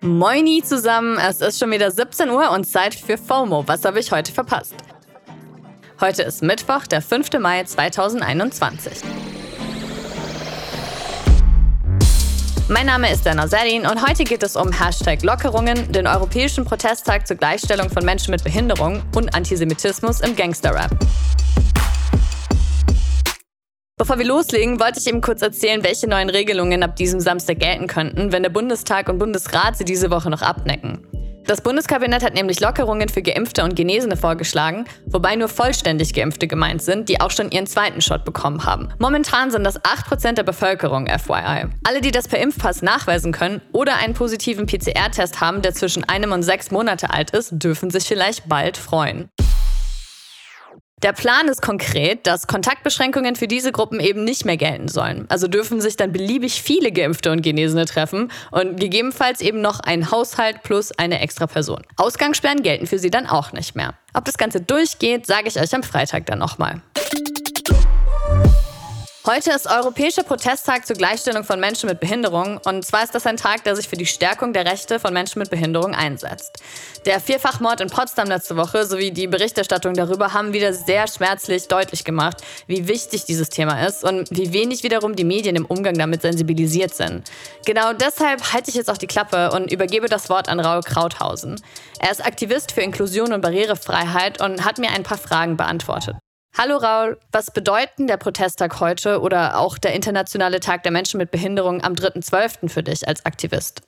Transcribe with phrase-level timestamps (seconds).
[0.00, 3.66] Moini zusammen, es ist schon wieder 17 Uhr und Zeit für FOMO.
[3.66, 4.74] Was habe ich heute verpasst?
[6.00, 7.32] Heute ist Mittwoch, der 5.
[7.40, 8.92] Mai 2021.
[12.68, 17.26] Mein Name ist Dana Selin und heute geht es um Hashtag Lockerungen, den europäischen Protesttag
[17.26, 20.96] zur Gleichstellung von Menschen mit Behinderung und Antisemitismus im Gangsterrap.
[23.98, 27.88] Bevor wir loslegen, wollte ich eben kurz erzählen, welche neuen Regelungen ab diesem Samstag gelten
[27.88, 31.04] könnten, wenn der Bundestag und Bundesrat sie diese Woche noch abnecken.
[31.48, 36.80] Das Bundeskabinett hat nämlich Lockerungen für Geimpfte und Genesene vorgeschlagen, wobei nur vollständig Geimpfte gemeint
[36.80, 38.90] sind, die auch schon ihren zweiten Shot bekommen haben.
[39.00, 41.66] Momentan sind das 8% der Bevölkerung, FYI.
[41.82, 46.30] Alle, die das per Impfpass nachweisen können oder einen positiven PCR-Test haben, der zwischen einem
[46.30, 49.28] und sechs Monate alt ist, dürfen sich vielleicht bald freuen.
[51.02, 55.26] Der Plan ist konkret, dass Kontaktbeschränkungen für diese Gruppen eben nicht mehr gelten sollen.
[55.28, 60.10] Also dürfen sich dann beliebig viele Geimpfte und Genesene treffen und gegebenenfalls eben noch ein
[60.10, 61.82] Haushalt plus eine extra Person.
[61.96, 63.94] Ausgangssperren gelten für sie dann auch nicht mehr.
[64.12, 66.82] Ob das Ganze durchgeht, sage ich euch am Freitag dann nochmal.
[69.30, 73.36] Heute ist Europäischer Protesttag zur Gleichstellung von Menschen mit Behinderung und zwar ist das ein
[73.36, 76.62] Tag, der sich für die Stärkung der Rechte von Menschen mit Behinderung einsetzt.
[77.04, 82.04] Der Vierfachmord in Potsdam letzte Woche sowie die Berichterstattung darüber haben wieder sehr schmerzlich deutlich
[82.04, 86.22] gemacht, wie wichtig dieses Thema ist und wie wenig wiederum die Medien im Umgang damit
[86.22, 87.30] sensibilisiert sind.
[87.66, 91.60] Genau deshalb halte ich jetzt auch die Klappe und übergebe das Wort an Raul Krauthausen.
[91.98, 96.16] Er ist Aktivist für Inklusion und Barrierefreiheit und hat mir ein paar Fragen beantwortet.
[96.56, 101.30] Hallo Raul, was bedeuten der Protesttag heute oder auch der Internationale Tag der Menschen mit
[101.30, 102.68] Behinderung am 3.12.
[102.68, 103.82] für dich als Aktivist?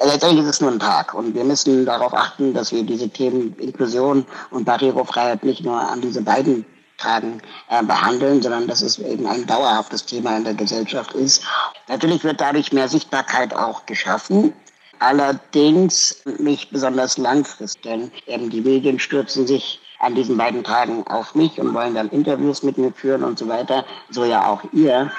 [0.00, 3.56] Letztendlich ist es nur ein Tag und wir müssen darauf achten, dass wir diese Themen
[3.58, 6.64] Inklusion und Barrierefreiheit nicht nur an diese beiden
[6.98, 11.42] Tagen äh, behandeln, sondern dass es eben ein dauerhaftes Thema in der Gesellschaft ist.
[11.88, 14.52] Natürlich wird dadurch mehr Sichtbarkeit auch geschaffen.
[14.98, 21.34] Allerdings nicht besonders langfristig, denn eben die Medien stürzen sich an diesen beiden Tagen auf
[21.34, 23.84] mich und wollen dann Interviews mit mir führen und so weiter.
[24.10, 25.10] So ja auch ihr.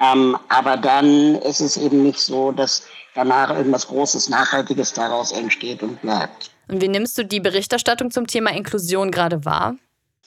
[0.00, 5.82] Ähm, aber dann ist es eben nicht so, dass danach irgendwas Großes, Nachhaltiges daraus entsteht
[5.82, 6.50] und bleibt.
[6.68, 9.74] Und wie nimmst du die Berichterstattung zum Thema Inklusion gerade wahr?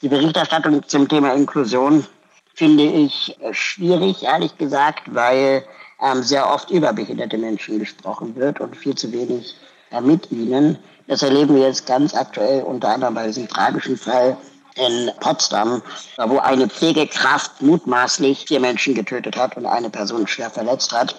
[0.02, 2.06] Die Berichterstattung zum Thema Inklusion
[2.54, 5.64] finde ich schwierig, ehrlich gesagt, weil
[6.02, 9.56] ähm, sehr oft über behinderte Menschen gesprochen wird und viel zu wenig
[9.92, 10.78] äh, mit ihnen.
[11.08, 14.38] Das erleben wir jetzt ganz aktuell unter anderem bei diesem tragischen Fall
[14.76, 15.82] in Potsdam,
[16.18, 21.16] wo eine Pflegekraft mutmaßlich vier Menschen getötet hat und eine Person schwer verletzt hat.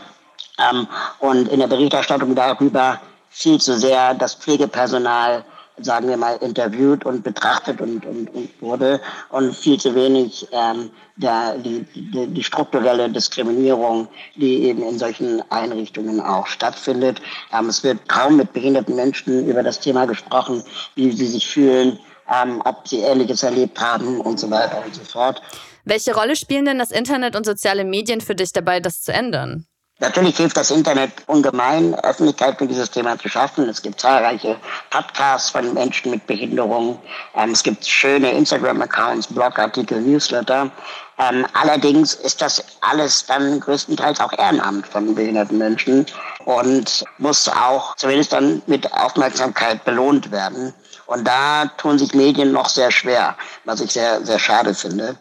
[0.58, 0.86] Ähm,
[1.18, 5.44] und in der Berichterstattung darüber viel zu sehr das Pflegepersonal
[5.84, 9.00] sagen wir mal, interviewt und betrachtet und, und, und wurde
[9.30, 15.42] und viel zu wenig ähm, der, die, die, die strukturelle Diskriminierung, die eben in solchen
[15.50, 17.20] Einrichtungen auch stattfindet.
[17.52, 20.62] Ähm, es wird kaum mit behinderten Menschen über das Thema gesprochen,
[20.94, 21.98] wie sie sich fühlen,
[22.32, 25.42] ähm, ob sie Ähnliches erlebt haben und so weiter und so fort.
[25.84, 29.66] Welche Rolle spielen denn das Internet und soziale Medien für dich dabei, das zu ändern?
[30.02, 33.68] Natürlich hilft das Internet ungemein, Öffentlichkeit für dieses Thema zu schaffen.
[33.68, 34.56] Es gibt zahlreiche
[34.90, 36.98] Podcasts von Menschen mit Behinderung.
[37.36, 40.72] Ähm, es gibt schöne Instagram-Accounts, Blogartikel, Newsletter.
[41.20, 46.04] Ähm, allerdings ist das alles dann größtenteils auch Ehrenamt von behinderten Menschen
[46.46, 50.74] und muss auch zumindest dann mit Aufmerksamkeit belohnt werden.
[51.06, 55.16] Und da tun sich Medien noch sehr schwer, was ich sehr, sehr schade finde.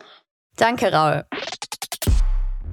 [0.58, 1.24] Danke, Raul.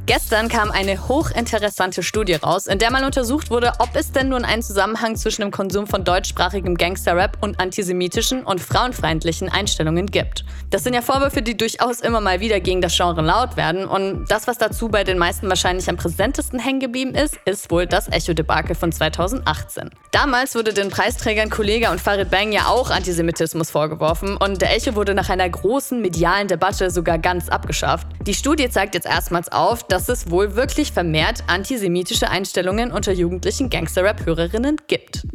[0.08, 4.42] Gestern kam eine hochinteressante Studie raus, in der mal untersucht wurde, ob es denn nun
[4.42, 10.46] einen Zusammenhang zwischen dem Konsum von deutschsprachigem Gangsterrap und antisemitischen und frauenfeindlichen Einstellungen gibt.
[10.70, 14.24] Das sind ja Vorwürfe, die durchaus immer mal wieder gegen das Genre laut werden und
[14.30, 18.08] das, was dazu bei den meisten wahrscheinlich am präsentesten hängen geblieben ist, ist wohl das
[18.08, 19.90] Echo-Debakel von 2018.
[20.10, 24.94] Damals wurde den Preisträgern Kollega und Farid Bang ja auch Antisemitismus vorgeworfen und der Echo
[24.94, 28.06] wurde nach einer großen medialen Debatte sogar ganz abgeschafft.
[28.22, 33.10] Die Studie zeigt jetzt erstmals auf, dass dass es wohl wirklich vermehrt antisemitische Einstellungen unter
[33.10, 35.26] jugendlichen Gangster-Rap-Hörerinnen gibt.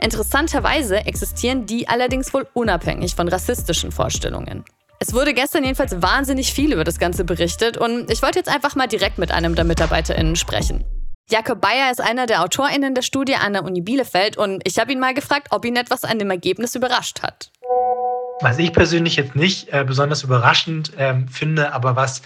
[0.00, 4.64] Interessanterweise existieren die allerdings wohl unabhängig von rassistischen Vorstellungen.
[4.98, 8.76] Es wurde gestern jedenfalls wahnsinnig viel über das Ganze berichtet und ich wollte jetzt einfach
[8.76, 10.86] mal direkt mit einem der MitarbeiterInnen sprechen.
[11.30, 14.90] Jakob Bayer ist einer der AutorInnen der Studie an der Uni Bielefeld und ich habe
[14.90, 17.50] ihn mal gefragt, ob ihn etwas an dem Ergebnis überrascht hat.
[18.40, 22.22] Was ich persönlich jetzt nicht äh, besonders überraschend äh, finde, aber was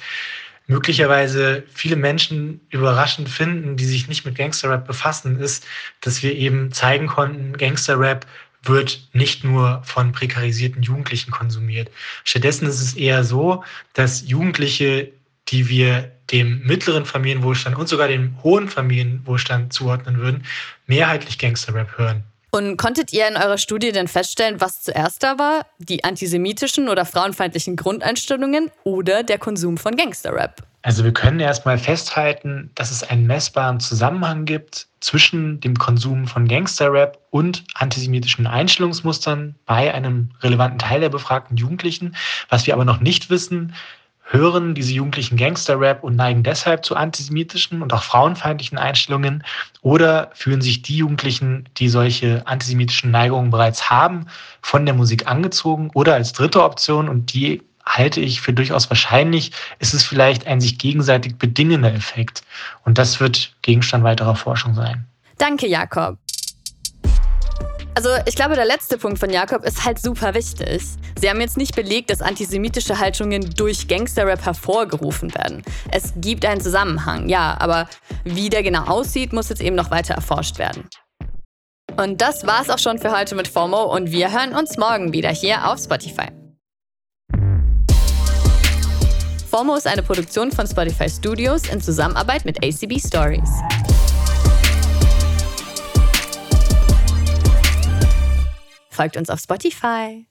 [0.66, 5.66] möglicherweise viele Menschen überraschend finden, die sich nicht mit Gangsterrap befassen, ist,
[6.00, 8.26] dass wir eben zeigen konnten, Gangsterrap
[8.62, 11.90] wird nicht nur von prekarisierten Jugendlichen konsumiert.
[12.24, 15.12] Stattdessen ist es eher so, dass Jugendliche,
[15.48, 20.44] die wir dem mittleren Familienwohlstand und sogar dem hohen Familienwohlstand zuordnen würden,
[20.86, 22.24] mehrheitlich Gangsterrap hören.
[22.50, 25.66] Und konntet ihr in eurer Studie denn feststellen, was zuerst da war?
[25.78, 30.62] Die antisemitischen oder frauenfeindlichen Grundeinstellungen oder der Konsum von Gangsterrap?
[30.86, 36.46] Also wir können erstmal festhalten, dass es einen messbaren Zusammenhang gibt zwischen dem Konsum von
[36.46, 42.14] Gangsterrap und antisemitischen Einstellungsmustern bei einem relevanten Teil der befragten Jugendlichen.
[42.48, 43.74] Was wir aber noch nicht wissen,
[44.28, 49.44] hören diese Jugendlichen Gangsterrap und neigen deshalb zu antisemitischen und auch frauenfeindlichen Einstellungen
[49.82, 54.26] oder fühlen sich die Jugendlichen, die solche antisemitischen Neigungen bereits haben,
[54.60, 59.52] von der Musik angezogen oder als dritte Option und die halte ich für durchaus wahrscheinlich,
[59.78, 62.42] ist es vielleicht ein sich gegenseitig bedingender Effekt.
[62.84, 65.06] Und das wird Gegenstand weiterer Forschung sein.
[65.38, 66.18] Danke, Jakob.
[67.96, 70.82] Also ich glaube, der letzte Punkt von Jakob ist halt super wichtig.
[71.18, 75.62] Sie haben jetzt nicht belegt, dass antisemitische Haltungen durch Gangsterrap hervorgerufen werden.
[75.90, 77.88] Es gibt einen Zusammenhang, ja, aber
[78.24, 80.86] wie der genau aussieht, muss jetzt eben noch weiter erforscht werden.
[81.96, 85.30] Und das war's auch schon für heute mit FOMO und wir hören uns morgen wieder
[85.30, 86.28] hier auf Spotify.
[89.50, 93.48] FOMO ist eine Produktion von Spotify Studios in Zusammenarbeit mit ACB Stories.
[98.96, 100.26] Folgt uns auf Spotify.